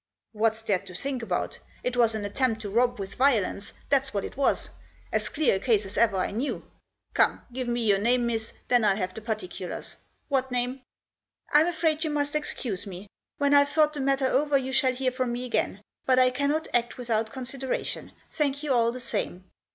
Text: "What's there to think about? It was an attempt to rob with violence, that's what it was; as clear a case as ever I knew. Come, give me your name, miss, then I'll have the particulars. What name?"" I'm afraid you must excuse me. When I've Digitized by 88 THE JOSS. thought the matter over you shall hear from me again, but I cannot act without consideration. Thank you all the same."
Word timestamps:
"What's 0.31 0.63
there 0.63 0.79
to 0.79 0.95
think 0.95 1.21
about? 1.21 1.59
It 1.83 1.95
was 1.95 2.15
an 2.15 2.25
attempt 2.25 2.59
to 2.61 2.71
rob 2.71 2.97
with 2.97 3.13
violence, 3.13 3.71
that's 3.89 4.15
what 4.15 4.25
it 4.25 4.35
was; 4.35 4.71
as 5.11 5.29
clear 5.29 5.57
a 5.57 5.59
case 5.59 5.85
as 5.85 5.95
ever 5.95 6.17
I 6.17 6.31
knew. 6.31 6.65
Come, 7.13 7.43
give 7.53 7.67
me 7.67 7.85
your 7.85 7.99
name, 7.99 8.25
miss, 8.25 8.51
then 8.67 8.83
I'll 8.83 8.95
have 8.95 9.13
the 9.13 9.21
particulars. 9.21 9.97
What 10.27 10.49
name?"" 10.49 10.81
I'm 11.53 11.67
afraid 11.67 12.03
you 12.03 12.09
must 12.09 12.33
excuse 12.33 12.87
me. 12.87 13.09
When 13.37 13.53
I've 13.53 13.67
Digitized 13.69 13.69
by 13.69 13.69
88 13.69 13.69
THE 13.69 13.69
JOSS. 13.69 13.75
thought 13.75 13.93
the 13.93 13.99
matter 14.01 14.27
over 14.27 14.57
you 14.57 14.71
shall 14.71 14.93
hear 14.95 15.11
from 15.11 15.31
me 15.33 15.45
again, 15.45 15.81
but 16.07 16.17
I 16.17 16.31
cannot 16.31 16.67
act 16.73 16.97
without 16.97 17.31
consideration. 17.31 18.11
Thank 18.31 18.63
you 18.63 18.73
all 18.73 18.91
the 18.91 18.99
same." 18.99 19.43